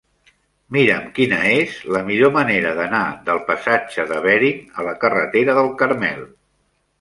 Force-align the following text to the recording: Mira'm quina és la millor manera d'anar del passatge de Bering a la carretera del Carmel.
Mira'm 0.75 1.03
quina 1.17 1.41
és 1.57 1.75
la 1.95 2.01
millor 2.07 2.33
manera 2.37 2.71
d'anar 2.79 3.03
del 3.29 3.43
passatge 3.51 4.07
de 4.13 4.19
Bering 4.25 4.65
a 4.81 4.87
la 4.89 4.97
carretera 5.05 5.57
del 5.61 5.71
Carmel. 5.85 6.27